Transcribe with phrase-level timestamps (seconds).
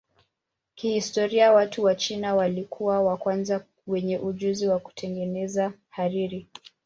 [0.75, 6.47] Kihistoria watu wa China walikuwa wa kwanza wenye ujuzi wa kutengeneza hariri.